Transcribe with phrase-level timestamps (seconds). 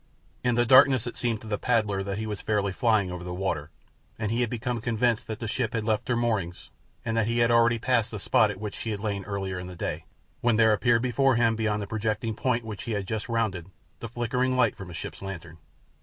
[0.43, 3.35] In the darkness it seemed to the paddler that he was fairly flying over the
[3.35, 3.69] water,
[4.17, 6.71] and he had become convinced that the ship had left her moorings
[7.05, 9.67] and that he had already passed the spot at which she had lain earlier in
[9.67, 10.05] the day,
[10.39, 13.69] when there appeared before him beyond a projecting point which he had but just rounded
[13.99, 15.59] the flickering light from a ship's lantern.